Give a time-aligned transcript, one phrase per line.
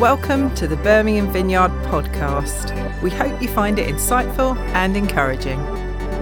[0.00, 3.02] Welcome to the Birmingham Vineyard podcast.
[3.02, 5.60] We hope you find it insightful and encouraging.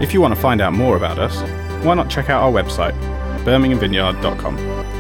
[0.03, 1.41] If you want to find out more about us,
[1.85, 2.93] why not check out our website,
[3.45, 4.98] birminghamvineyard.com.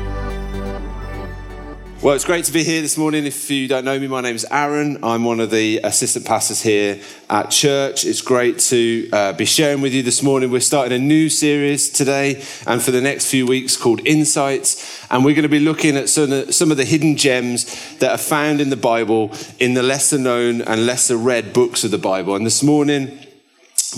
[2.00, 3.26] Well, it's great to be here this morning.
[3.26, 5.02] If you don't know me, my name is Aaron.
[5.02, 8.04] I'm one of the assistant pastors here at church.
[8.04, 10.52] It's great to uh, be sharing with you this morning.
[10.52, 15.04] We're starting a new series today and for the next few weeks called Insights.
[15.10, 18.12] And we're going to be looking at some of, some of the hidden gems that
[18.12, 21.98] are found in the Bible in the lesser known and lesser read books of the
[21.98, 22.36] Bible.
[22.36, 23.18] And this morning,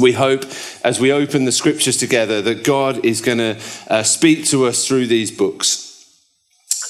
[0.01, 0.47] we hope
[0.85, 4.89] as we open the scriptures together that God is going to uh, speak to us
[4.89, 5.90] through these books.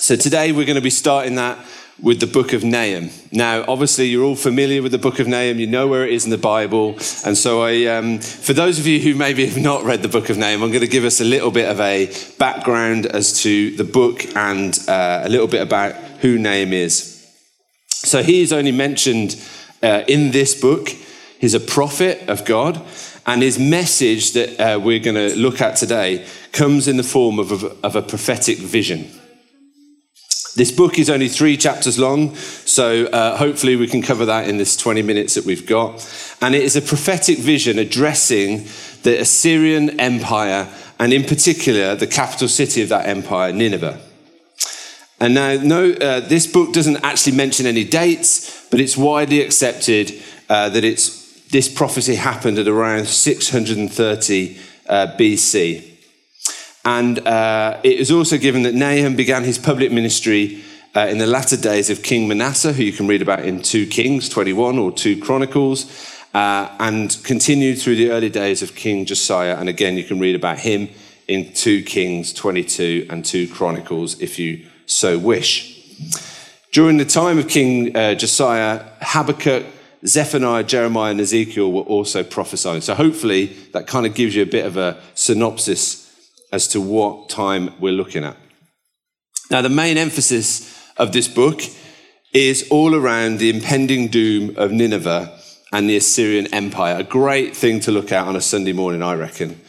[0.01, 1.59] So today we're going to be starting that
[2.01, 3.11] with the book of Nahum.
[3.33, 5.61] Now, obviously, you're all familiar with the book of Nahum.
[5.61, 6.93] You know where it is in the Bible.
[7.27, 10.31] And so, I, um, for those of you who maybe have not read the book
[10.31, 13.77] of Nahum, I'm going to give us a little bit of a background as to
[13.77, 17.31] the book and uh, a little bit about who Nahum is.
[17.89, 19.39] So, he is only mentioned
[19.83, 20.89] uh, in this book.
[21.39, 22.81] He's a prophet of God.
[23.27, 27.39] And his message that uh, we're going to look at today comes in the form
[27.39, 29.20] of a, of a prophetic vision.
[30.57, 34.57] This book is only three chapters long, so uh, hopefully we can cover that in
[34.57, 36.05] this 20 minutes that we've got.
[36.41, 38.67] And it is a prophetic vision addressing
[39.05, 44.01] the Assyrian Empire, and in particular, the capital city of that empire, Nineveh.
[45.21, 50.13] And now, no, uh, this book doesn't actually mention any dates, but it's widely accepted
[50.49, 55.90] uh, that it's, this prophecy happened at around 630 uh, BC.
[56.85, 60.63] And uh, it is also given that Nahum began his public ministry
[60.97, 63.87] uh, in the latter days of King Manasseh, who you can read about in 2
[63.87, 65.85] Kings 21 or 2 Chronicles,
[66.35, 69.57] uh, and continued through the early days of King Josiah.
[69.57, 70.89] And again, you can read about him
[71.29, 75.77] in 2 Kings 22 and 2 Chronicles if you so wish.
[76.73, 79.67] During the time of King uh, Josiah, Habakkuk,
[80.07, 82.81] Zephaniah, Jeremiah, and Ezekiel were also prophesying.
[82.81, 86.00] So hopefully that kind of gives you a bit of a synopsis
[86.53, 88.37] as to what time we're looking at.
[89.51, 91.63] Now, the main emphasis of this book
[92.33, 95.37] is all around the impending doom of Nineveh
[95.73, 96.97] and the Assyrian Empire.
[96.97, 99.61] A great thing to look at on a Sunday morning, I reckon.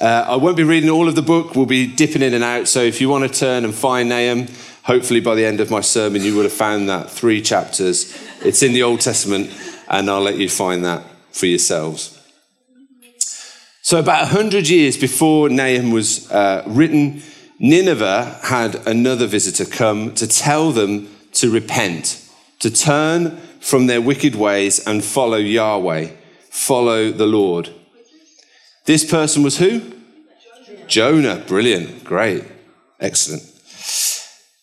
[0.00, 2.68] Uh, I won't be reading all of the book, we'll be dipping in and out.
[2.68, 4.46] So if you want to turn and find Nahum,
[4.84, 8.16] hopefully by the end of my sermon, you would have found that three chapters.
[8.42, 9.50] It's in the Old Testament,
[9.88, 12.17] and I'll let you find that for yourselves.
[13.88, 17.22] So, about 100 years before Nahum was uh, written,
[17.58, 22.22] Nineveh had another visitor come to tell them to repent,
[22.58, 26.10] to turn from their wicked ways and follow Yahweh,
[26.50, 27.70] follow the Lord.
[28.84, 29.80] This person was who?
[30.86, 31.42] Jonah.
[31.46, 32.04] Brilliant.
[32.04, 32.44] Great.
[33.00, 33.42] Excellent.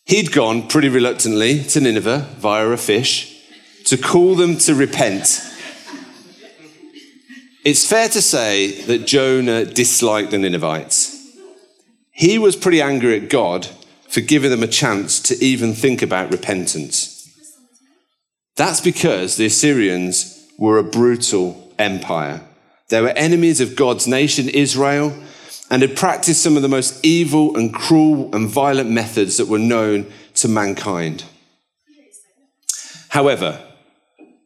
[0.06, 3.44] He'd gone pretty reluctantly to Nineveh via a fish
[3.85, 5.41] to call them to repent
[7.66, 11.36] it's fair to say that Jonah disliked the Ninevites.
[12.12, 13.68] He was pretty angry at God
[14.08, 17.28] for giving them a chance to even think about repentance.
[18.56, 22.42] That's because the Assyrians were a brutal empire.
[22.90, 25.18] They were enemies of God's nation, Israel,
[25.72, 29.58] and had practiced some of the most evil and cruel and violent methods that were
[29.58, 30.06] known
[30.36, 31.24] to mankind.
[33.09, 33.59] However,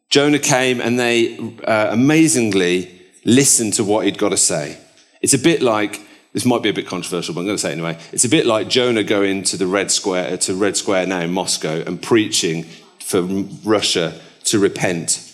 [0.09, 2.98] Jonah came and they uh, amazingly
[3.29, 4.77] listen to what he'd got to say.
[5.21, 6.01] It's a bit like,
[6.33, 7.97] this might be a bit controversial, but I'm going to say it anyway.
[8.11, 11.21] It's a bit like Jonah going to the Red Square, uh, to Red Square now
[11.21, 12.63] in Moscow and preaching
[12.99, 15.25] for Russia to repent.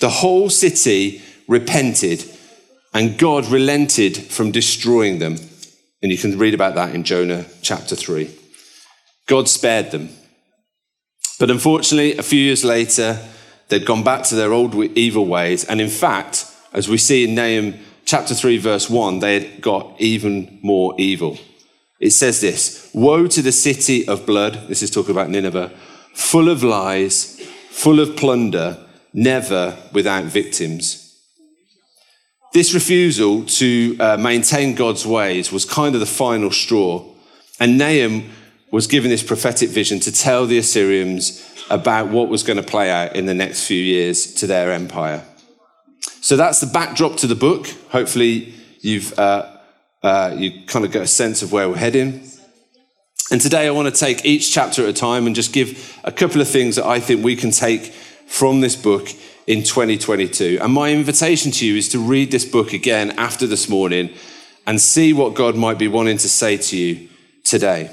[0.00, 2.24] The whole city repented
[2.94, 5.36] and God relented from destroying them.
[6.02, 8.30] And you can read about that in Jonah chapter 3.
[9.26, 10.10] God spared them.
[11.38, 13.18] But unfortunately, a few years later,
[13.68, 15.64] they'd gone back to their old evil ways.
[15.64, 19.94] And in fact, as we see in Nahum chapter 3, verse 1, they had got
[20.00, 21.38] even more evil.
[22.00, 25.70] It says this Woe to the city of blood, this is talking about Nineveh,
[26.14, 28.78] full of lies, full of plunder,
[29.12, 31.04] never without victims.
[32.52, 37.04] This refusal to uh, maintain God's ways was kind of the final straw.
[37.60, 38.30] And Nahum
[38.70, 42.90] was given this prophetic vision to tell the Assyrians about what was going to play
[42.90, 45.24] out in the next few years to their empire.
[46.20, 47.68] So that's the backdrop to the book.
[47.90, 49.56] Hopefully, you've uh,
[50.02, 52.28] uh, you kind of got a sense of where we're heading.
[53.30, 56.12] And today, I want to take each chapter at a time and just give a
[56.12, 57.92] couple of things that I think we can take
[58.26, 59.08] from this book
[59.46, 60.58] in 2022.
[60.60, 64.14] And my invitation to you is to read this book again after this morning
[64.66, 67.08] and see what God might be wanting to say to you
[67.44, 67.90] today.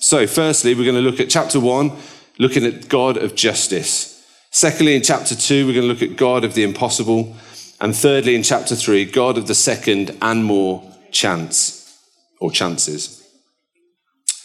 [0.00, 1.92] So, firstly, we're going to look at chapter one,
[2.38, 4.12] looking at God of justice.
[4.50, 7.34] Secondly, in chapter 2, we're going to look at God of the impossible.
[7.82, 11.98] And thirdly, in chapter 3, God of the second and more chance
[12.40, 13.26] or chances.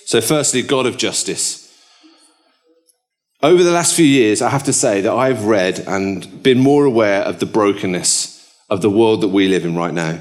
[0.05, 1.63] So, firstly, God of justice.
[3.43, 6.85] Over the last few years, I have to say that I've read and been more
[6.85, 10.19] aware of the brokenness of the world that we live in right now.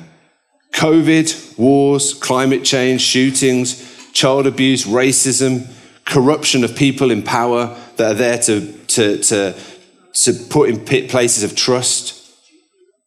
[0.75, 5.73] COVID, wars, climate change, shootings, child abuse, racism,
[6.05, 9.59] corruption of people in power that are there to, to, to,
[10.13, 12.16] to put in places of trust,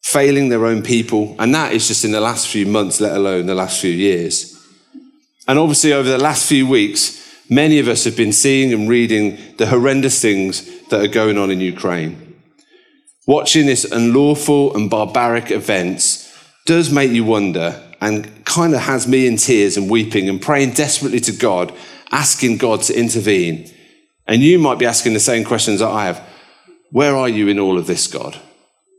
[0.02, 1.36] failing their own people.
[1.40, 4.56] And that is just in the last few months, let alone the last few years.
[5.48, 7.20] And obviously, over the last few weeks,
[7.50, 11.50] Many of us have been seeing and reading the horrendous things that are going on
[11.50, 12.36] in Ukraine.
[13.26, 16.32] Watching this unlawful and barbaric events
[16.68, 20.74] does make you wonder and kind of has me in tears and weeping and praying
[20.74, 21.74] desperately to God,
[22.12, 23.72] asking God to intervene.
[24.28, 26.24] And you might be asking the same questions that I have.
[26.92, 28.40] Where are you in all of this, God?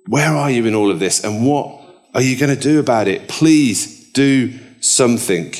[0.07, 1.23] Where are you in all of this?
[1.25, 1.81] And what
[2.15, 3.29] are you going to do about it?
[3.29, 5.55] Please do something.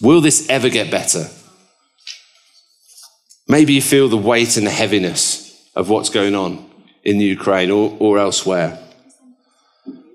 [0.00, 1.28] Will this ever get better?
[3.46, 6.68] Maybe you feel the weight and the heaviness of what's going on
[7.02, 8.78] in Ukraine or, or elsewhere.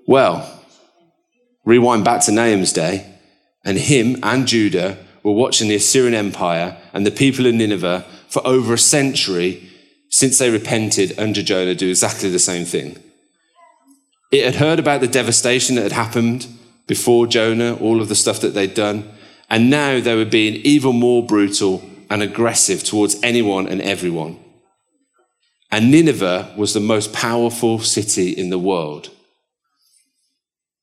[0.06, 0.64] Well,
[1.64, 3.06] rewind back to Nahum's day,
[3.64, 8.44] and him and Judah were watching the Assyrian Empire and the people of Nineveh for
[8.46, 9.69] over a century
[10.20, 12.98] since they repented under Jonah do exactly the same thing.
[14.30, 16.46] It had heard about the devastation that had happened
[16.86, 19.10] before Jonah, all of the stuff that they'd done.
[19.48, 24.38] And now they were being even more brutal and aggressive towards anyone and everyone.
[25.70, 29.08] And Nineveh was the most powerful city in the world.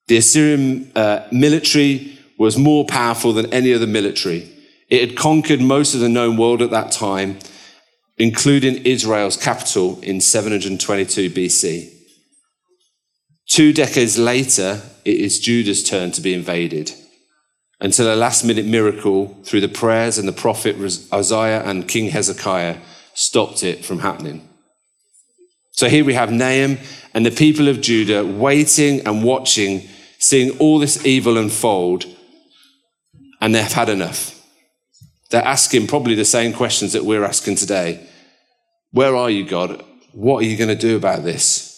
[0.08, 4.50] The Assyrian uh, military was more powerful than any other military.
[4.90, 7.38] It had conquered most of the known world at that time,
[8.18, 11.94] including Israel's capital in 722 BC.
[13.48, 16.92] Two decades later, it is Judah's turn to be invaded
[17.80, 20.76] until a last minute miracle through the prayers and the prophet
[21.14, 22.78] Isaiah and King Hezekiah
[23.14, 24.48] stopped it from happening.
[25.72, 26.80] So here we have Nahum
[27.14, 29.88] and the people of Judah waiting and watching,
[30.18, 32.06] seeing all this evil unfold,
[33.40, 34.34] and they've had enough.
[35.30, 38.07] They're asking probably the same questions that we're asking today.
[38.92, 39.84] Where are you, God?
[40.14, 41.74] What are you going to do about this?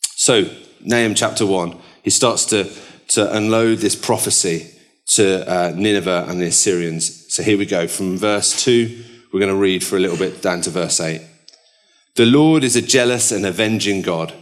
[0.00, 0.50] So,
[0.80, 2.70] Nahum chapter 1, he starts to
[3.08, 4.70] to unload this prophecy
[5.06, 7.32] to uh, Nineveh and the Assyrians.
[7.32, 7.86] So here we go.
[7.86, 11.22] From verse 2, we're going to read for a little bit down to verse 8.
[12.16, 14.32] The Lord is a jealous and avenging God.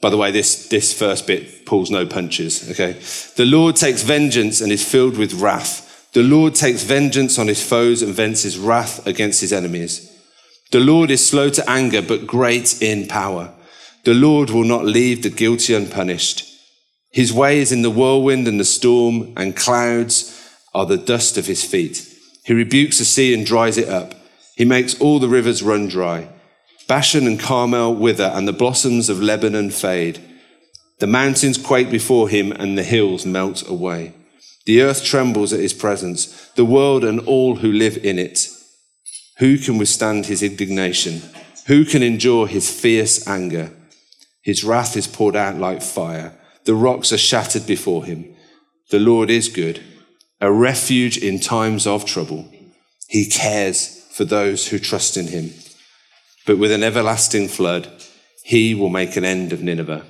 [0.00, 3.00] By the way, this, this first bit pulls no punches, okay?
[3.36, 5.83] The Lord takes vengeance and is filled with wrath.
[6.14, 10.10] The Lord takes vengeance on his foes and vents his wrath against his enemies.
[10.70, 13.52] The Lord is slow to anger, but great in power.
[14.04, 16.48] The Lord will not leave the guilty unpunished.
[17.10, 20.40] His way is in the whirlwind and the storm, and clouds
[20.72, 22.08] are the dust of his feet.
[22.44, 24.14] He rebukes the sea and dries it up.
[24.56, 26.28] He makes all the rivers run dry.
[26.86, 30.20] Bashan and Carmel wither, and the blossoms of Lebanon fade.
[31.00, 34.12] The mountains quake before him, and the hills melt away.
[34.66, 38.48] The earth trembles at his presence, the world and all who live in it.
[39.38, 41.22] Who can withstand his indignation?
[41.66, 43.72] Who can endure his fierce anger?
[44.42, 48.34] His wrath is poured out like fire the rocks are shattered before him.
[48.90, 49.82] The Lord is good,
[50.40, 52.50] a refuge in times of trouble.
[53.08, 55.52] He cares for those who trust in him.
[56.46, 57.88] But with an everlasting flood,
[58.42, 60.04] he will make an end of Nineveh.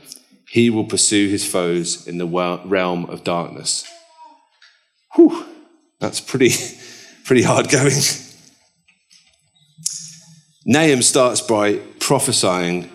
[0.48, 3.84] He will pursue his foes in the realm of darkness.
[5.14, 5.44] Whew,
[6.00, 6.50] that's pretty,
[7.24, 7.94] pretty hard going.
[10.66, 12.90] Nahum starts by prophesying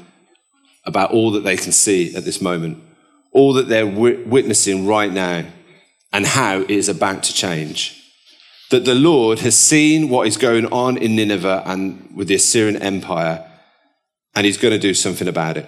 [0.85, 2.83] about all that they can see at this moment
[3.31, 5.45] all that they're witnessing right now
[6.11, 7.95] and how it is about to change.
[8.71, 12.77] That the Lord has seen what is going on in Nineveh and with the Assyrian
[12.77, 13.45] Empire,
[14.35, 15.67] and he's going to do something about it.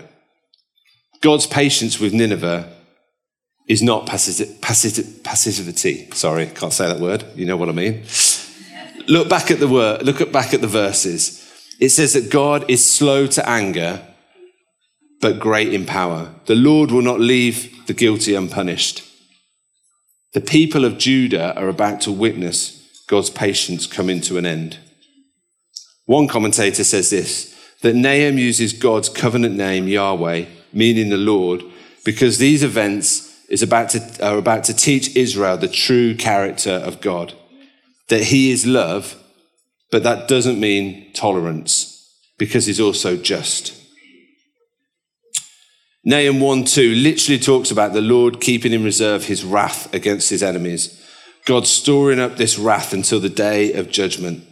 [1.22, 2.72] God's patience with Nineveh
[3.68, 4.58] is not passivity.
[6.14, 7.26] Sorry, can't say that word.
[7.36, 8.04] You know what I mean.
[9.08, 10.04] Look back at the word.
[10.04, 11.38] Look at back at the verses.
[11.80, 14.02] It says that God is slow to anger
[15.22, 16.34] but great in power.
[16.48, 19.04] The Lord will not leave the guilty unpunished.
[20.34, 24.80] The people of Judah are about to witness God's patience coming to an end.
[26.06, 31.64] One commentator says this that Nahum uses God's covenant name, Yahweh, meaning the Lord,
[32.06, 37.02] because these events is about to, are about to teach Israel the true character of
[37.02, 37.34] God.
[38.08, 39.16] that he is love,
[39.90, 43.74] but that doesn't mean tolerance because he's also just.
[46.04, 50.44] Nahum 1 2 literally talks about the Lord keeping in reserve his wrath against his
[50.44, 51.02] enemies.
[51.46, 54.44] God storing up this wrath until the day of judgment.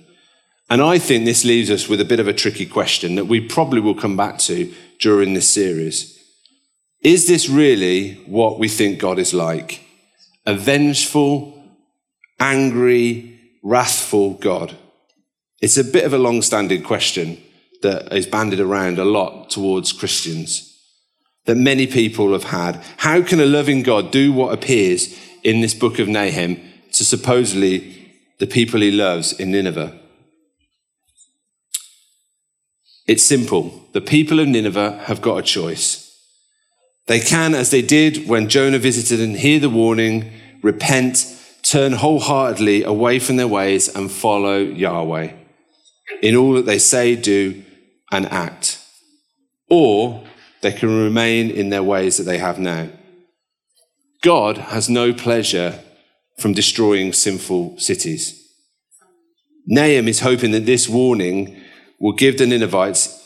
[0.70, 3.41] And I think this leaves us with a bit of a tricky question that we
[3.41, 6.19] probably will come back to during this series.
[7.01, 9.86] Is this really what we think God is like?
[10.46, 11.63] A vengeful,
[12.39, 14.75] angry, wrathful God?
[15.62, 17.41] It's a bit of a long standing question
[17.82, 20.65] that is banded around a lot towards Christians
[21.46, 22.75] that many people have had.
[22.98, 26.58] How can a loving God do what appears in this book of Nahum
[26.91, 29.98] to supposedly the people he loves in Nineveh?
[33.08, 33.88] It's simple.
[33.94, 36.09] The people of Nineveh have got a choice.
[37.10, 41.25] They can, as they did when Jonah visited and hear the warning, repent,
[41.63, 45.34] turn wholeheartedly away from their ways and follow Yahweh
[46.22, 47.63] in all that they say, do,
[48.12, 48.80] and act.
[49.72, 50.24] Or
[50.62, 52.89] they can remain in their ways that they have now.
[54.22, 55.80] God has no pleasure
[56.38, 58.39] from destroying sinful cities.
[59.66, 61.60] Nahum is hoping that this warning
[62.00, 63.19] will give the Ninevites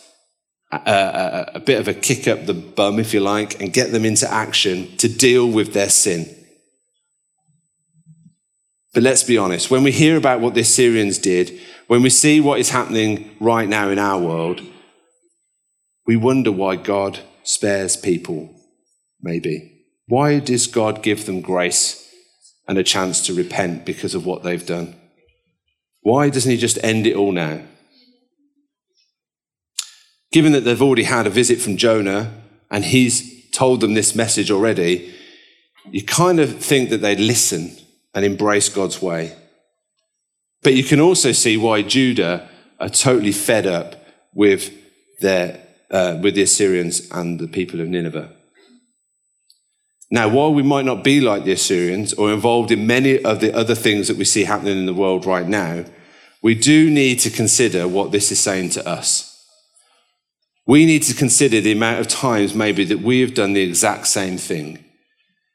[0.86, 4.06] a, a, bit of a kick up the bum, if you like, and get them
[4.06, 6.28] into action to deal with their sin.
[8.94, 12.40] But let's be honest, when we hear about what the Assyrians did, when we see
[12.40, 14.62] what is happening right now in our world,
[16.06, 18.54] we wonder why God spares people,
[19.22, 19.86] maybe.
[20.08, 22.08] Why does God give them grace
[22.68, 24.96] and a chance to repent because of what they've done?
[26.02, 27.62] Why doesn't He just end it all now?
[30.34, 32.34] Given that they've already had a visit from Jonah
[32.70, 35.14] and he's told them this message already,
[35.92, 37.78] you kind of think that they'd listen
[38.16, 39.38] and embrace God's way.
[40.64, 42.50] But you can also see why Judah
[42.80, 44.74] are totally fed up with
[45.20, 45.60] their
[45.92, 48.32] uh, with the Assyrians and the people of Nineveh.
[50.10, 53.54] Now, while we might not be like the Assyrians or involved in many of the
[53.54, 55.86] other things that we see happening in the world right now,
[56.42, 59.33] we do need to consider what this is saying to us.
[60.66, 64.08] We need to consider the amount of times maybe that we have done the exact
[64.08, 64.84] same thing.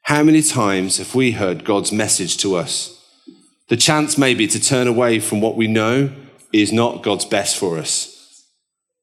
[0.03, 2.95] How many times have we heard God's message to us?
[3.69, 6.11] The chance maybe to turn away from what we know
[6.51, 8.15] is not God's best for us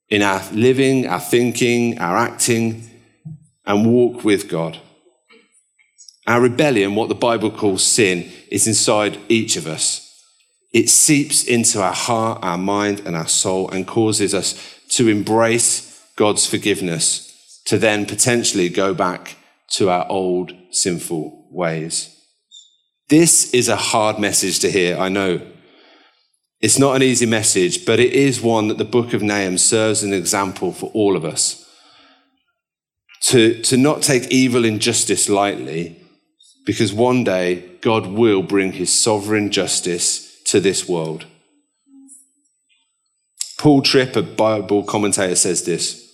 [0.08, 2.88] in our living, our thinking, our acting,
[3.64, 4.78] and walk with God.
[6.26, 10.02] Our rebellion, what the Bible calls sin, is inside each of us.
[10.72, 15.85] It seeps into our heart, our mind, and our soul and causes us to embrace
[16.16, 19.36] God's forgiveness, to then potentially go back
[19.72, 22.12] to our old sinful ways.
[23.08, 25.40] This is a hard message to hear, I know.
[26.60, 30.02] It's not an easy message, but it is one that the book of Nahum serves
[30.02, 31.62] as an example for all of us.
[33.24, 36.00] To, to not take evil injustice lightly,
[36.64, 41.26] because one day God will bring his sovereign justice to this world.
[43.58, 46.05] Paul Tripp, a Bible commentator, says this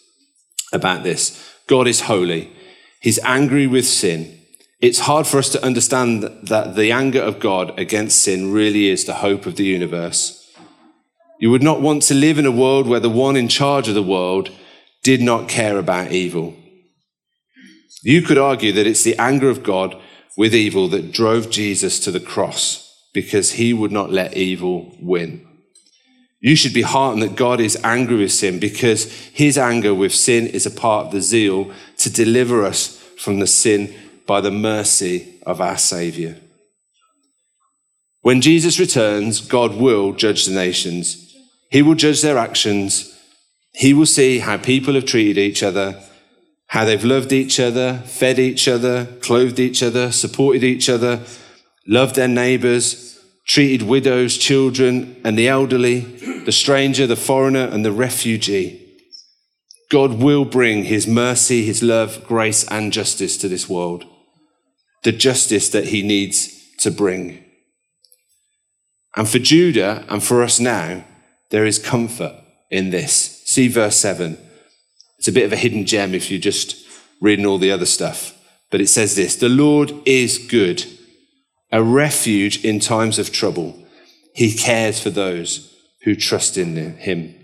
[0.72, 2.52] about this God is holy,
[3.00, 4.38] he's angry with sin.
[4.80, 9.04] It's hard for us to understand that the anger of God against sin really is
[9.04, 10.38] the hope of the universe.
[11.38, 13.94] You would not want to live in a world where the one in charge of
[13.94, 14.50] the world
[15.04, 16.54] did not care about evil.
[18.02, 19.96] You could argue that it's the anger of God
[20.36, 25.46] with evil that drove Jesus to the cross because he would not let evil win.
[26.42, 30.48] You should be heartened that God is angry with sin because his anger with sin
[30.48, 33.94] is a part of the zeal to deliver us from the sin
[34.26, 36.36] by the mercy of our Savior.
[38.22, 41.32] When Jesus returns, God will judge the nations.
[41.70, 43.16] He will judge their actions.
[43.72, 46.02] He will see how people have treated each other,
[46.66, 51.20] how they've loved each other, fed each other, clothed each other, supported each other,
[51.86, 53.11] loved their neighbors,
[53.46, 56.00] treated widows, children, and the elderly,
[56.44, 58.78] the stranger, the foreigner, and the refugee.
[59.90, 64.06] God will bring his mercy, his love, grace, and justice to this world
[65.02, 67.44] the justice that he needs to bring.
[69.16, 71.04] And for Judah and for us now,
[71.50, 72.34] there is comfort
[72.70, 73.42] in this.
[73.44, 74.38] See verse 7.
[75.18, 76.76] It's a bit of a hidden gem if you're just
[77.20, 78.38] reading all the other stuff.
[78.70, 80.86] But it says this The Lord is good,
[81.72, 83.76] a refuge in times of trouble.
[84.34, 85.74] He cares for those
[86.04, 87.34] who trust in him.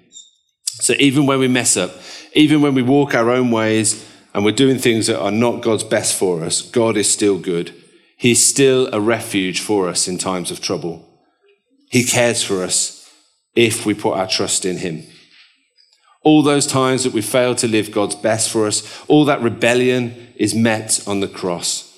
[0.65, 1.93] So even when we mess up,
[2.35, 4.05] even when we walk our own ways,
[4.35, 7.75] and we're doing things that are not God's best for us, God is still good.
[8.17, 11.05] He's still a refuge for us in times of trouble.
[11.91, 13.11] He cares for us
[13.55, 15.05] if we put our trust in Him.
[16.23, 20.29] All those times that we fail to live God's best for us, all that rebellion
[20.37, 21.93] is met on the cross.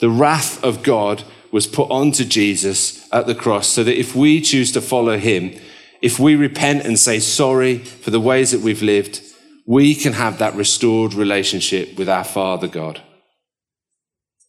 [0.00, 4.40] The wrath of God was put onto Jesus at the cross so that if we
[4.40, 5.54] choose to follow Him,
[6.00, 9.22] if we repent and say sorry for the ways that we've lived,
[9.66, 13.00] we can have that restored relationship with our Father God.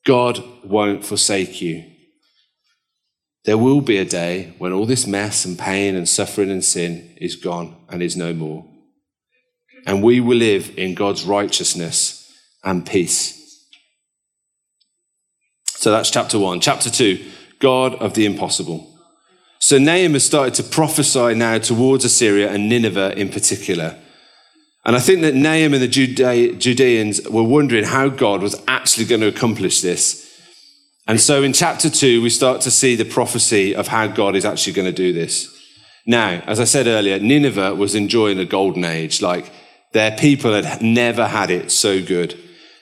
[0.05, 1.85] God won't forsake you.
[3.45, 7.15] There will be a day when all this mess and pain and suffering and sin
[7.17, 8.65] is gone and is no more.
[9.85, 12.31] And we will live in God's righteousness
[12.63, 13.42] and peace.
[15.83, 16.61] So that's chapter one.
[16.61, 18.89] Chapter two, God of the impossible.
[19.59, 23.97] So Nahum has started to prophesy now towards Assyria and Nineveh in particular.
[24.85, 25.89] And I think that Nahum and the
[26.57, 30.33] Judeans were wondering how God was actually going to accomplish this.
[31.05, 34.45] And so in chapter two, we start to see the prophecy of how God is
[34.45, 35.53] actually going to do this.
[36.05, 39.21] Now, as I said earlier, Nineveh was enjoying a golden age.
[39.21, 39.51] Like
[39.91, 42.39] their people had never had it so good.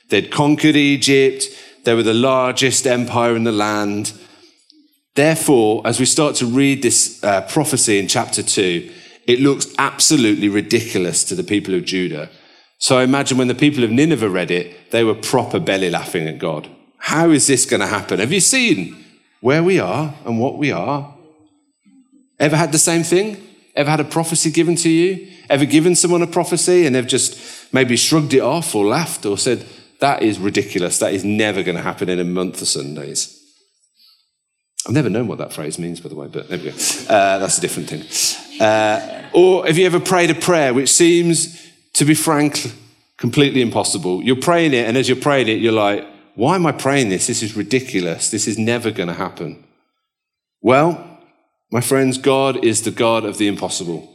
[0.10, 1.46] They'd conquered Egypt.
[1.84, 4.14] They were the largest empire in the land.
[5.16, 8.92] Therefore, as we start to read this uh, prophecy in chapter two,
[9.28, 12.30] it looks absolutely ridiculous to the people of Judah.
[12.78, 16.28] So I imagine when the people of Nineveh read it, they were proper belly laughing
[16.28, 16.70] at God.
[16.98, 18.20] How is this going to happen?
[18.20, 19.04] Have you seen
[19.40, 21.16] where we are and what we are?
[22.40, 23.42] Ever had the same thing?
[23.76, 25.28] Ever had a prophecy given to you?
[25.50, 27.40] Ever given someone a prophecy and they've just
[27.74, 29.66] maybe shrugged it off or laughed or said,
[30.02, 31.00] that is ridiculous.
[31.00, 33.38] That is never going to happen in a month of Sundays.
[34.86, 36.76] I've never known what that phrase means, by the way, but there we go.
[37.08, 38.60] Uh, that's a different thing.
[38.60, 42.74] Uh, or have you ever prayed a prayer which seems, to be frank,
[43.18, 44.24] completely impossible?
[44.24, 47.28] You're praying it, and as you're praying it, you're like, why am I praying this?
[47.28, 48.32] This is ridiculous.
[48.32, 49.64] This is never going to happen.
[50.62, 51.20] Well,
[51.72, 54.11] my friends, God is the God of the impossible.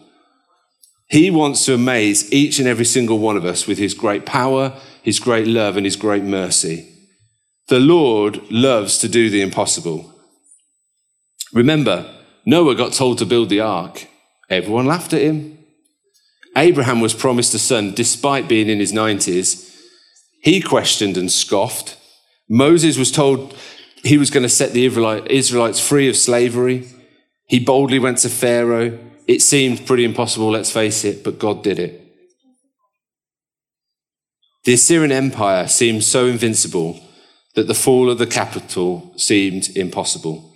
[1.09, 4.79] He wants to amaze each and every single one of us with his great power,
[5.03, 6.93] his great love, and his great mercy.
[7.69, 10.13] The Lord loves to do the impossible.
[11.53, 12.13] Remember,
[12.45, 14.09] Noah got told to build the ark.
[14.51, 15.59] Everyone laughed at him.
[16.57, 19.77] Abraham was promised a son despite being in his 90s.
[20.43, 21.97] He questioned and scoffed.
[22.49, 23.57] Moses was told
[24.05, 26.89] he was going to set the Israelites free of slavery.
[27.49, 28.99] He boldly went to Pharaoh.
[29.27, 32.03] It seemed pretty impossible, let's face it, but God did it.
[34.65, 37.01] The Assyrian Empire seemed so invincible
[37.55, 40.53] that the fall of the capital seemed impossible.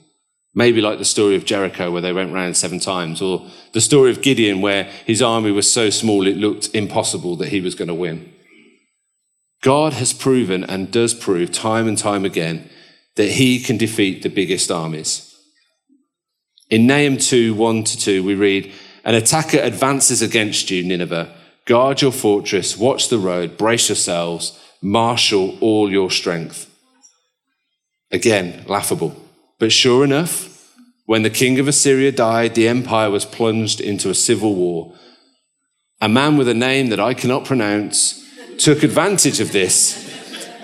[0.54, 4.10] Maybe like the story of Jericho, where they went round seven times, or the story
[4.10, 7.88] of Gideon, where his army was so small it looked impossible that he was going
[7.88, 8.32] to win.
[9.62, 12.68] God has proven and does prove time and time again
[13.16, 15.29] that he can defeat the biggest armies.
[16.70, 18.72] In Nahum 2 1 to 2, we read,
[19.04, 21.34] An attacker advances against you, Nineveh.
[21.66, 26.70] Guard your fortress, watch the road, brace yourselves, marshal all your strength.
[28.12, 29.14] Again, laughable.
[29.58, 30.74] But sure enough,
[31.06, 34.94] when the king of Assyria died, the empire was plunged into a civil war.
[36.00, 38.24] A man with a name that I cannot pronounce
[38.58, 40.08] took advantage of this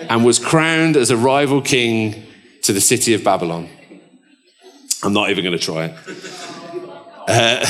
[0.09, 2.23] and was crowned as a rival king
[2.63, 3.69] to the city of Babylon.
[5.03, 5.95] I'm not even going to try it.
[7.27, 7.65] Uh,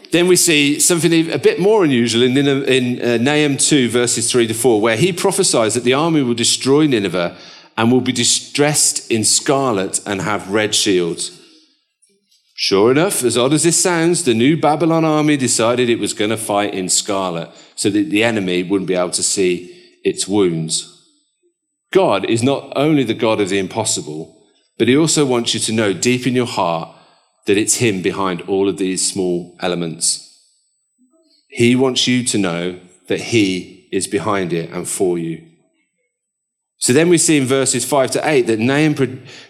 [0.12, 4.46] then we see something a bit more unusual in, in uh, Nahum 2, verses 3
[4.48, 7.36] to 4, where he prophesies that the army will destroy Nineveh
[7.76, 11.40] and will be distressed in scarlet and have red shields.
[12.56, 16.30] Sure enough, as odd as this sounds, the new Babylon army decided it was going
[16.30, 20.90] to fight in scarlet so that the enemy wouldn't be able to see its wounds.
[21.90, 24.33] God is not only the God of the impossible,
[24.78, 26.94] but he also wants you to know deep in your heart
[27.46, 30.20] that it's him behind all of these small elements.
[31.48, 35.46] He wants you to know that he is behind it and for you.
[36.78, 38.94] So then we see in verses 5 to 8 that Nahum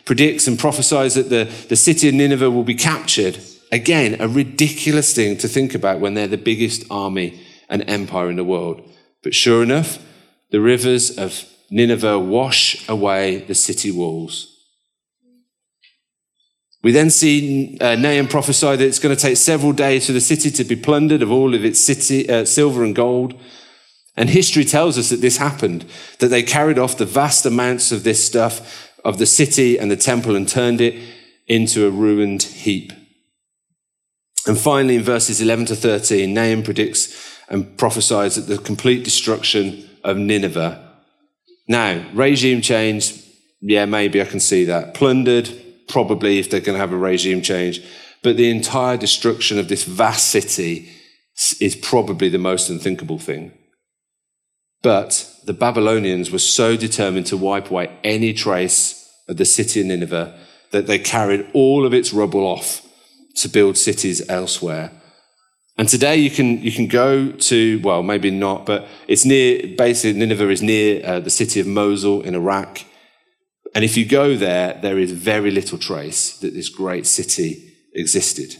[0.04, 3.38] predicts and prophesies that the, the city of Nineveh will be captured.
[3.72, 8.36] Again, a ridiculous thing to think about when they're the biggest army and empire in
[8.36, 8.88] the world.
[9.22, 9.98] But sure enough,
[10.50, 14.53] the rivers of Nineveh wash away the city walls.
[16.84, 20.20] We then see uh, Nahum prophesy that it's going to take several days for the
[20.20, 23.34] city to be plundered of all of its city, uh, silver and gold.
[24.18, 25.86] And history tells us that this happened,
[26.18, 29.96] that they carried off the vast amounts of this stuff of the city and the
[29.96, 31.02] temple and turned it
[31.46, 32.92] into a ruined heap.
[34.46, 39.88] And finally, in verses 11 to 13, Nahum predicts and prophesies that the complete destruction
[40.04, 40.86] of Nineveh.
[41.66, 43.24] Now, regime change,
[43.62, 44.92] yeah, maybe I can see that.
[44.92, 47.80] Plundered, probably if they're going to have a regime change.
[48.22, 50.90] But the entire destruction of this vast city
[51.60, 53.52] is probably the most unthinkable thing.
[54.82, 59.86] But the Babylonians were so determined to wipe away any trace of the city of
[59.86, 60.38] Nineveh
[60.70, 62.86] that they carried all of its rubble off
[63.36, 64.90] to build cities elsewhere.
[65.76, 70.18] And today you can, you can go to, well, maybe not, but it's near, basically,
[70.18, 72.80] Nineveh is near uh, the city of Mosul in Iraq.
[73.74, 78.56] And if you go there, there is very little trace that this great city existed.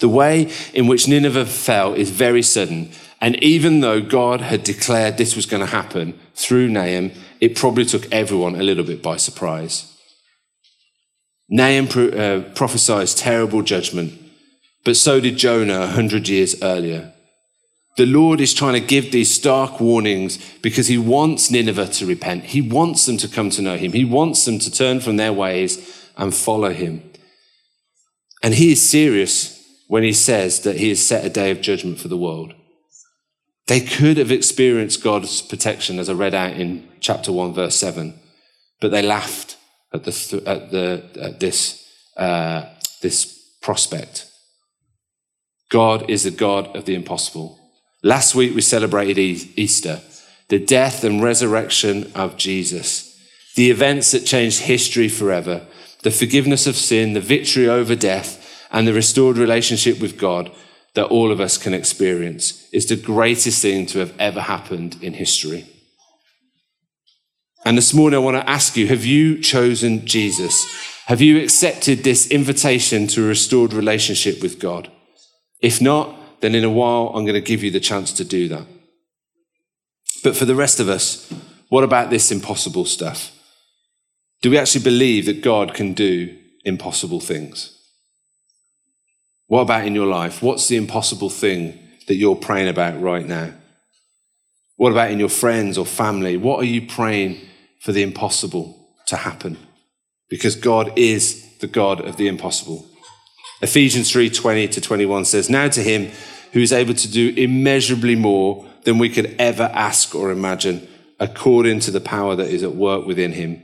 [0.00, 2.90] The way in which Nineveh fell is very sudden.
[3.20, 7.84] And even though God had declared this was going to happen through Nahum, it probably
[7.84, 9.88] took everyone a little bit by surprise.
[11.48, 14.18] Nahum uh, prophesies terrible judgment,
[14.84, 17.11] but so did Jonah a hundred years earlier.
[17.96, 22.44] The Lord is trying to give these stark warnings because he wants Nineveh to repent.
[22.44, 23.92] He wants them to come to know him.
[23.92, 27.02] He wants them to turn from their ways and follow him.
[28.42, 31.98] And he is serious when he says that he has set a day of judgment
[31.98, 32.54] for the world.
[33.66, 38.18] They could have experienced God's protection, as I read out in chapter 1, verse 7,
[38.80, 39.56] but they laughed
[39.92, 42.64] at, the, at, the, at this, uh,
[43.02, 44.26] this prospect.
[45.70, 47.61] God is the God of the impossible.
[48.02, 49.18] Last week we celebrated
[49.56, 50.00] Easter,
[50.48, 53.16] the death and resurrection of Jesus,
[53.54, 55.66] the events that changed history forever,
[56.02, 60.50] the forgiveness of sin, the victory over death, and the restored relationship with God
[60.94, 65.14] that all of us can experience is the greatest thing to have ever happened in
[65.14, 65.66] history.
[67.64, 70.66] And this morning, I want to ask you have you chosen Jesus?
[71.06, 74.90] Have you accepted this invitation to a restored relationship with God?
[75.60, 78.48] If not, then in a while, I'm going to give you the chance to do
[78.48, 78.66] that.
[80.22, 81.32] But for the rest of us,
[81.68, 83.32] what about this impossible stuff?
[84.42, 87.78] Do we actually believe that God can do impossible things?
[89.46, 90.42] What about in your life?
[90.42, 91.78] What's the impossible thing
[92.08, 93.52] that you're praying about right now?
[94.76, 96.36] What about in your friends or family?
[96.36, 97.40] What are you praying
[97.80, 99.58] for the impossible to happen
[100.28, 102.86] because God is the God of the impossible.
[103.62, 106.10] Ephesians 3:20 to 21 says, "Now to him
[106.52, 110.86] who is able to do immeasurably more than we could ever ask or imagine,
[111.20, 113.62] according to the power that is at work within him."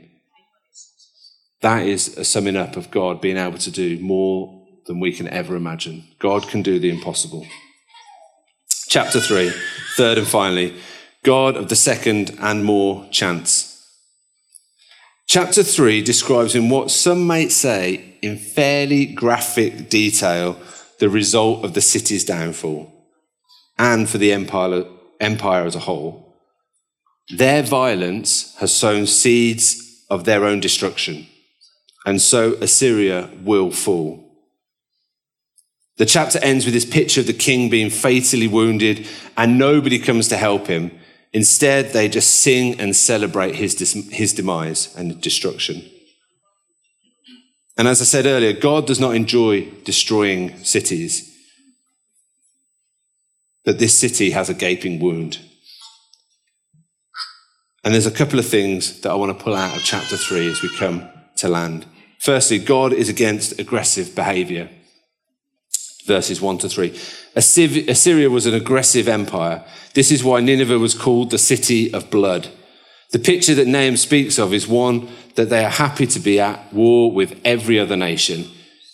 [1.61, 5.27] That is a summing up of God being able to do more than we can
[5.27, 6.03] ever imagine.
[6.17, 7.45] God can do the impossible.
[8.87, 9.51] Chapter 3,
[9.97, 10.73] third and finally,
[11.23, 13.78] God of the second and more chance.
[15.29, 20.57] Chapter 3 describes in what some might say in fairly graphic detail
[20.97, 22.91] the result of the city's downfall
[23.77, 24.85] and for the empire,
[25.19, 26.35] empire as a whole.
[27.29, 31.27] Their violence has sown seeds of their own destruction,
[32.07, 34.25] and so Assyria will fall.
[35.97, 39.05] The chapter ends with this picture of the king being fatally wounded,
[39.37, 40.89] and nobody comes to help him.
[41.31, 43.79] Instead, they just sing and celebrate his,
[44.11, 45.83] his demise and destruction.
[47.77, 51.25] And as I said earlier, God does not enjoy destroying cities.
[53.63, 55.39] But this city has a gaping wound.
[57.83, 60.49] And there's a couple of things that I want to pull out of chapter 3
[60.49, 61.85] as we come to land.
[62.19, 64.69] Firstly, God is against aggressive behavior.
[66.05, 66.99] Verses 1 to 3.
[67.35, 69.63] Assyria was an aggressive empire.
[69.93, 72.49] This is why Nineveh was called the city of blood.
[73.11, 76.71] The picture that Nahum speaks of is one that they are happy to be at
[76.73, 78.45] war with every other nation.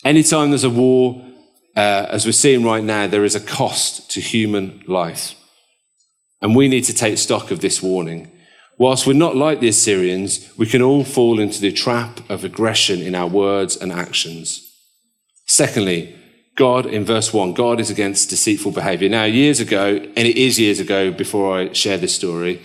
[0.03, 1.21] Anytime there's a war,
[1.75, 5.35] uh, as we're seeing right now, there is a cost to human life.
[6.41, 8.31] And we need to take stock of this warning.
[8.77, 13.01] Whilst we're not like the Assyrians, we can all fall into the trap of aggression
[13.01, 14.61] in our words and actions.
[15.47, 16.15] Secondly,
[16.55, 19.09] God, in verse 1, God is against deceitful behavior.
[19.09, 22.61] Now, years ago, and it is years ago before I share this story,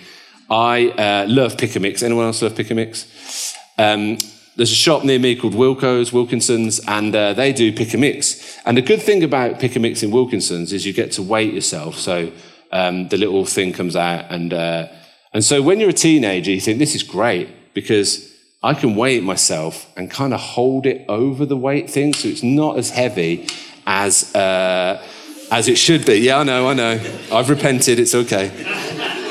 [0.49, 2.03] I uh, love pick a mix.
[2.03, 3.57] Anyone else love pick a mix?
[3.79, 4.19] Um,
[4.55, 8.59] there's a shop near me called Wilko's, Wilkinson's, and uh, they do pick a mix.
[8.65, 11.53] And the good thing about pick a mix in Wilkinson's is you get to weight
[11.53, 11.97] yourself.
[11.97, 12.31] So
[12.71, 14.27] um, the little thing comes out.
[14.31, 14.87] And, uh,
[15.33, 19.17] and so when you're a teenager, you think, this is great because I can weigh
[19.17, 22.91] it myself and kind of hold it over the weight thing so it's not as
[22.91, 23.49] heavy
[23.87, 25.05] as, uh,
[25.51, 26.15] as it should be.
[26.17, 27.01] Yeah, I know, I know.
[27.33, 28.51] I've repented, it's okay.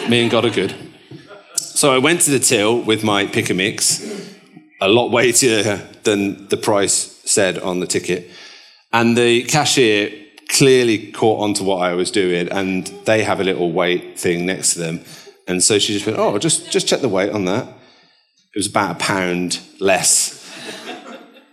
[0.09, 0.75] Me and God are good.
[1.55, 4.03] So I went to the till with my pick a mix,
[4.81, 8.29] a lot weightier than the price said on the ticket.
[8.91, 10.11] And the cashier
[10.49, 14.45] clearly caught on to what I was doing, and they have a little weight thing
[14.45, 15.01] next to them.
[15.47, 17.67] And so she just went, Oh, just, just check the weight on that.
[18.53, 20.38] It was about a pound less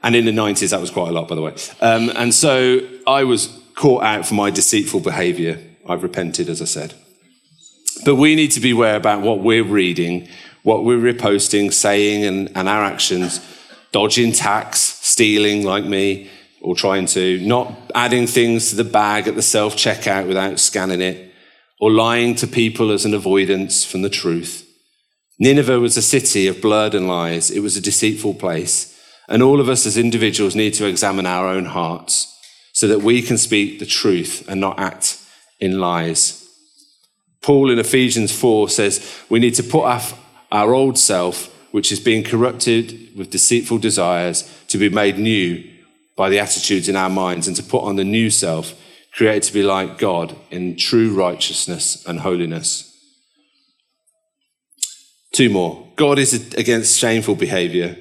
[0.02, 1.54] And in the 90s, that was quite a lot, by the way.
[1.80, 5.62] Um, and so I was caught out for my deceitful behavior.
[5.88, 6.94] I've repented, as I said.
[8.04, 10.28] But we need to be aware about what we're reading,
[10.62, 13.40] what we're reposting, saying, and, and our actions,
[13.92, 16.30] dodging tax, stealing like me,
[16.60, 21.00] or trying to, not adding things to the bag at the self checkout without scanning
[21.00, 21.32] it,
[21.80, 24.62] or lying to people as an avoidance from the truth.
[25.38, 28.95] Nineveh was a city of blood and lies, it was a deceitful place.
[29.28, 32.32] And all of us as individuals need to examine our own hearts
[32.72, 35.18] so that we can speak the truth and not act
[35.58, 36.46] in lies.
[37.40, 40.18] Paul in Ephesians 4 says we need to put off
[40.52, 45.64] our old self, which is being corrupted with deceitful desires, to be made new
[46.16, 48.74] by the attitudes in our minds, and to put on the new self,
[49.12, 52.92] created to be like God in true righteousness and holiness.
[55.32, 55.86] Two more.
[55.96, 57.96] God is against shameful behavior.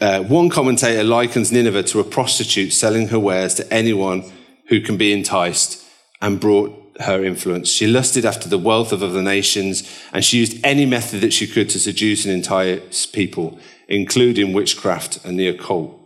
[0.00, 4.30] Uh, one commentator likens Nineveh to a prostitute selling her wares to anyone
[4.68, 5.82] who can be enticed
[6.20, 7.68] and brought her influence.
[7.68, 11.46] She lusted after the wealth of other nations, and she used any method that she
[11.46, 15.98] could to seduce and entice people, including witchcraft and the occult.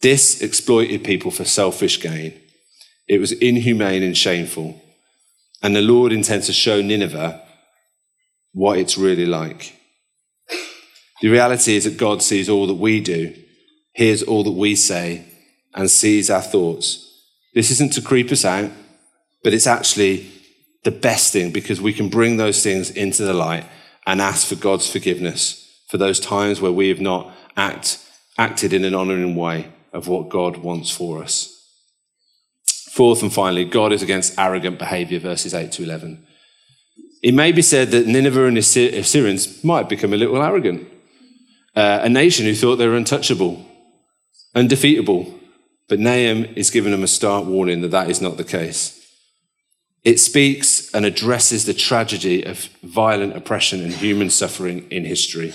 [0.00, 2.38] This exploited people for selfish gain.
[3.08, 4.82] It was inhumane and shameful.
[5.62, 7.42] And the Lord intends to show Nineveh
[8.52, 9.75] what it's really like.
[11.22, 13.34] The reality is that God sees all that we do,
[13.92, 15.24] hears all that we say,
[15.74, 17.02] and sees our thoughts.
[17.54, 18.70] This isn't to creep us out
[19.46, 20.28] but it's actually
[20.82, 23.64] the best thing because we can bring those things into the light
[24.04, 28.04] and ask for God's forgiveness for those times where we have not act,
[28.36, 31.52] acted in an honoring way of what God wants for us.
[32.90, 36.26] Fourth and finally, God is against arrogant behavior, verses 8 to 11.
[37.22, 40.88] It may be said that Nineveh and Assyrians might become a little arrogant,
[41.76, 43.64] uh, a nation who thought they were untouchable,
[44.54, 45.32] undefeatable.
[45.88, 48.92] But Nahum is giving them a stark warning that that is not the case.
[50.02, 55.52] It speaks and addresses the tragedy of violent oppression and human suffering in history.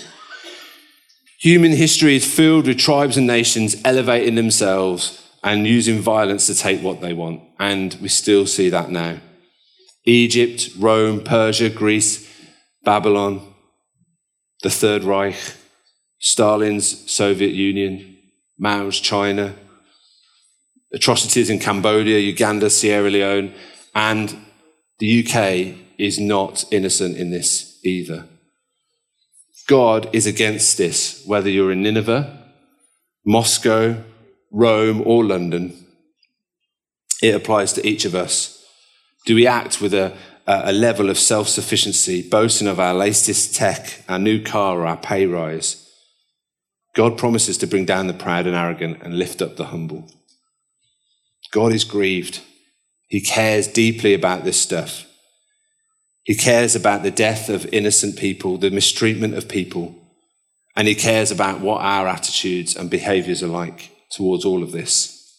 [1.40, 6.82] Human history is filled with tribes and nations elevating themselves and using violence to take
[6.82, 7.42] what they want.
[7.58, 9.18] And we still see that now.
[10.04, 12.28] Egypt, Rome, Persia, Greece,
[12.84, 13.54] Babylon,
[14.62, 15.36] the Third Reich,
[16.22, 18.16] Stalin's Soviet Union,
[18.56, 19.56] Mao's China,
[20.92, 23.52] atrocities in Cambodia, Uganda, Sierra Leone,
[23.92, 24.36] and
[25.00, 28.28] the UK is not innocent in this either.
[29.66, 32.38] God is against this, whether you're in Nineveh,
[33.26, 34.04] Moscow,
[34.52, 35.86] Rome, or London.
[37.20, 38.64] It applies to each of us.
[39.26, 44.04] Do we act with a, a level of self sufficiency, boasting of our latest tech,
[44.08, 45.81] our new car, or our pay rise?
[46.94, 50.10] God promises to bring down the proud and arrogant and lift up the humble.
[51.50, 52.40] God is grieved
[53.12, 55.04] he cares deeply about this stuff.
[56.22, 59.94] He cares about the death of innocent people, the mistreatment of people,
[60.74, 65.30] and he cares about what our attitudes and behaviors are like towards all of this.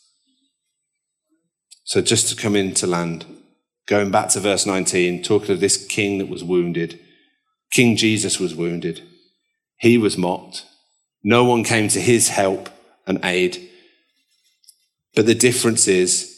[1.84, 3.26] So, just to come into land,
[3.88, 7.00] going back to verse 19, talking of this king that was wounded,
[7.72, 9.02] King Jesus was wounded.
[9.80, 10.68] He was mocked.
[11.24, 12.70] No one came to his help
[13.08, 13.70] and aid.
[15.16, 16.30] But the difference is,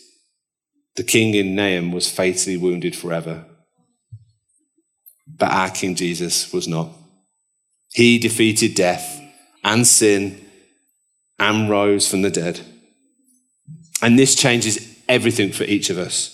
[0.95, 3.45] the king in Nahum was fatally wounded forever.
[5.27, 6.89] But our King Jesus was not.
[7.91, 9.21] He defeated death
[9.63, 10.45] and sin
[11.39, 12.61] and rose from the dead.
[14.01, 16.31] And this changes everything for each of us.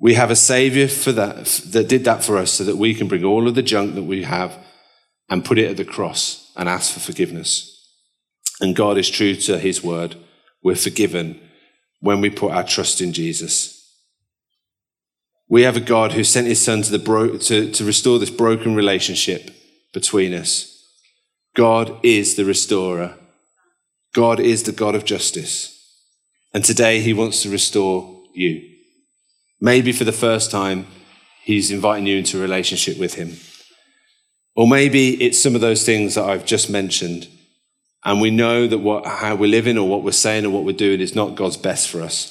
[0.00, 3.08] We have a savior for that that did that for us so that we can
[3.08, 4.56] bring all of the junk that we have
[5.28, 7.70] and put it at the cross and ask for forgiveness.
[8.60, 10.16] And God is true to his word.
[10.62, 11.40] We're forgiven
[12.00, 13.74] when we put our trust in Jesus.
[15.48, 18.30] We have a God who sent his son to, the bro- to, to restore this
[18.30, 19.50] broken relationship
[19.92, 20.70] between us.
[21.54, 23.16] God is the restorer.
[24.14, 25.70] God is the God of justice.
[26.52, 28.62] And today he wants to restore you.
[29.60, 30.86] Maybe for the first time,
[31.42, 33.36] he's inviting you into a relationship with him.
[34.56, 37.28] Or maybe it's some of those things that I've just mentioned
[38.04, 40.72] and we know that what, how we're living or what we're saying or what we're
[40.72, 42.30] doing is not God's best for us.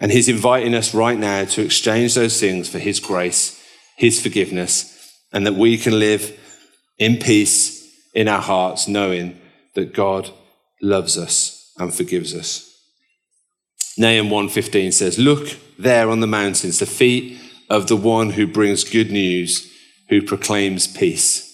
[0.00, 3.62] And He's inviting us right now to exchange those things for His grace,
[3.96, 4.94] His forgiveness,
[5.32, 6.38] and that we can live
[6.98, 9.38] in peace in our hearts, knowing
[9.74, 10.30] that God
[10.80, 12.64] loves us and forgives us.
[13.98, 18.84] Nahum 1:15 says, "Look there on the mountains, the feet of the one who brings
[18.84, 19.68] good news,
[20.08, 21.44] who proclaims peace."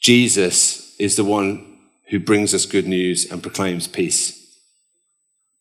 [0.00, 1.78] Jesus is the one
[2.10, 4.34] who brings us good news and proclaims peace.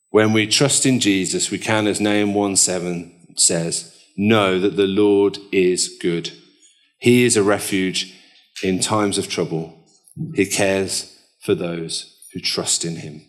[0.10, 4.88] When we trust in Jesus, we can, as Nahum 1 7 says, know that the
[4.88, 6.32] Lord is good.
[6.98, 8.13] He is a refuge
[8.63, 9.78] in times of trouble.
[10.34, 13.22] He cares for those who trust in him.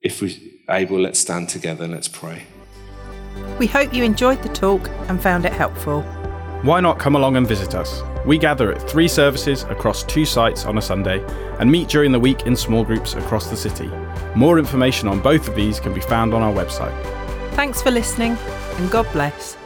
[0.00, 0.36] If we're
[0.70, 2.44] able, let's stand together and let's pray.
[3.58, 6.04] We hope you enjoyed the talk and found it helpful.
[6.62, 8.02] Why not come along and visit us?
[8.26, 11.24] We gather at three services across two sites on a Sunday
[11.60, 13.88] and meet during the week in small groups across the city.
[14.34, 16.94] More information on both of these can be found on our website.
[17.54, 18.36] Thanks for listening
[18.78, 19.57] and God bless.